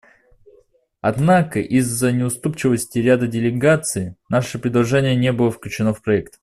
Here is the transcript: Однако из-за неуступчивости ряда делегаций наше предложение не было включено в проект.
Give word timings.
Однако 1.01 1.59
из-за 1.59 2.11
неуступчивости 2.11 2.97
ряда 2.97 3.27
делегаций 3.27 4.15
наше 4.29 4.57
предложение 4.57 5.15
не 5.15 5.31
было 5.31 5.51
включено 5.51 5.93
в 5.93 6.01
проект. 6.01 6.39